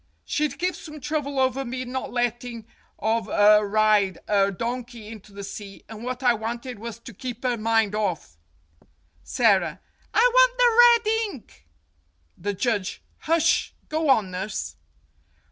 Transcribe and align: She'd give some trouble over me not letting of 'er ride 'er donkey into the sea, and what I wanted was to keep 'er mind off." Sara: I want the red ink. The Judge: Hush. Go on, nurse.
She'd 0.25 0.57
give 0.57 0.75
some 0.75 0.99
trouble 0.99 1.39
over 1.39 1.63
me 1.63 1.85
not 1.85 2.11
letting 2.11 2.65
of 2.97 3.29
'er 3.29 3.63
ride 3.67 4.17
'er 4.27 4.49
donkey 4.49 5.07
into 5.09 5.31
the 5.31 5.43
sea, 5.43 5.83
and 5.87 6.03
what 6.03 6.23
I 6.23 6.33
wanted 6.33 6.79
was 6.79 6.97
to 6.97 7.13
keep 7.13 7.45
'er 7.45 7.55
mind 7.55 7.93
off." 7.93 8.35
Sara: 9.21 9.79
I 10.11 10.31
want 10.33 10.57
the 10.57 11.11
red 11.11 11.23
ink. 11.35 11.67
The 12.35 12.55
Judge: 12.55 13.03
Hush. 13.19 13.75
Go 13.89 14.09
on, 14.09 14.31
nurse. 14.31 14.75